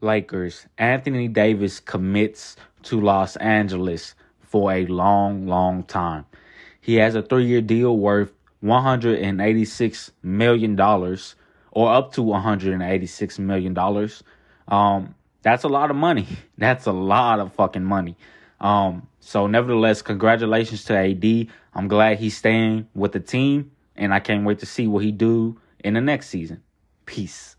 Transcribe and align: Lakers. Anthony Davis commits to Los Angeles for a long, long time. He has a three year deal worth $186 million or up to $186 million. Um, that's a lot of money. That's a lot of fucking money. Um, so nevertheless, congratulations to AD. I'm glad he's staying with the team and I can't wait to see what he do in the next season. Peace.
Lakers. 0.00 0.66
Anthony 0.78 1.28
Davis 1.28 1.80
commits 1.80 2.56
to 2.84 3.00
Los 3.00 3.36
Angeles 3.36 4.14
for 4.40 4.72
a 4.72 4.86
long, 4.86 5.46
long 5.46 5.82
time. 5.84 6.24
He 6.80 6.94
has 6.96 7.14
a 7.14 7.22
three 7.22 7.46
year 7.46 7.60
deal 7.60 7.96
worth 7.98 8.32
$186 8.62 10.10
million 10.22 10.80
or 10.80 11.92
up 11.92 12.12
to 12.12 12.20
$186 12.22 13.38
million. 13.38 14.10
Um, 14.68 15.14
that's 15.42 15.64
a 15.64 15.68
lot 15.68 15.90
of 15.90 15.96
money. 15.96 16.26
That's 16.58 16.86
a 16.86 16.92
lot 16.92 17.38
of 17.38 17.52
fucking 17.52 17.84
money. 17.84 18.16
Um, 18.60 19.06
so 19.20 19.46
nevertheless, 19.46 20.02
congratulations 20.02 20.84
to 20.86 20.96
AD. 20.96 21.48
I'm 21.74 21.86
glad 21.86 22.18
he's 22.18 22.36
staying 22.36 22.88
with 22.94 23.12
the 23.12 23.20
team 23.20 23.70
and 23.96 24.12
I 24.12 24.20
can't 24.20 24.44
wait 24.44 24.58
to 24.60 24.66
see 24.66 24.86
what 24.86 25.04
he 25.04 25.12
do 25.12 25.60
in 25.84 25.94
the 25.94 26.00
next 26.00 26.28
season. 26.28 26.62
Peace. 27.06 27.56